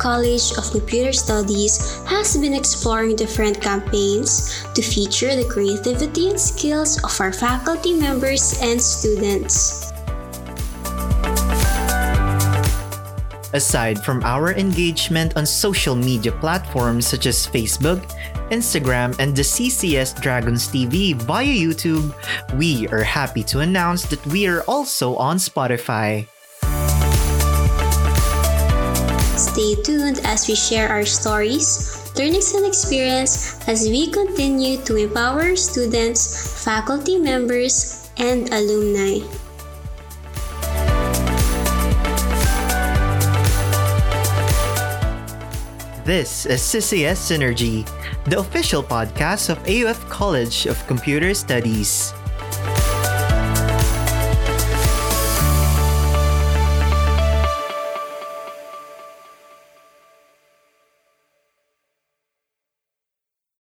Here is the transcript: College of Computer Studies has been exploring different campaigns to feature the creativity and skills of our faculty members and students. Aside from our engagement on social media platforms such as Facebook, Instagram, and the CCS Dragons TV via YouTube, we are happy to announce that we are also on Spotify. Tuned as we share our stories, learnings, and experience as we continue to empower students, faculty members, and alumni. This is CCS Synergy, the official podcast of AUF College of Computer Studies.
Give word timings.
College 0.00 0.56
of 0.56 0.64
Computer 0.72 1.12
Studies 1.12 2.00
has 2.08 2.34
been 2.34 2.54
exploring 2.54 3.16
different 3.16 3.60
campaigns 3.60 4.64
to 4.72 4.80
feature 4.80 5.36
the 5.36 5.44
creativity 5.44 6.30
and 6.32 6.40
skills 6.40 6.96
of 7.04 7.12
our 7.20 7.32
faculty 7.32 7.92
members 7.92 8.56
and 8.64 8.80
students. 8.80 9.92
Aside 13.52 14.00
from 14.00 14.24
our 14.24 14.56
engagement 14.56 15.36
on 15.36 15.44
social 15.44 15.94
media 15.94 16.32
platforms 16.32 17.06
such 17.06 17.26
as 17.26 17.46
Facebook, 17.46 18.00
Instagram, 18.48 19.12
and 19.20 19.36
the 19.36 19.44
CCS 19.44 20.16
Dragons 20.22 20.66
TV 20.66 21.12
via 21.12 21.44
YouTube, 21.44 22.08
we 22.56 22.88
are 22.88 23.04
happy 23.04 23.44
to 23.52 23.60
announce 23.60 24.08
that 24.08 24.24
we 24.32 24.48
are 24.48 24.62
also 24.64 25.14
on 25.16 25.36
Spotify. 25.36 26.24
Tuned 29.82 30.20
as 30.24 30.48
we 30.48 30.54
share 30.54 30.88
our 30.88 31.04
stories, 31.04 32.12
learnings, 32.16 32.54
and 32.54 32.66
experience 32.66 33.56
as 33.68 33.88
we 33.88 34.10
continue 34.10 34.78
to 34.84 34.96
empower 34.96 35.56
students, 35.56 36.62
faculty 36.64 37.18
members, 37.18 38.10
and 38.18 38.52
alumni. 38.52 39.24
This 46.04 46.44
is 46.44 46.60
CCS 46.60 47.30
Synergy, 47.30 47.86
the 48.24 48.40
official 48.40 48.82
podcast 48.82 49.48
of 49.48 49.62
AUF 49.68 50.08
College 50.10 50.66
of 50.66 50.76
Computer 50.86 51.34
Studies. 51.34 52.12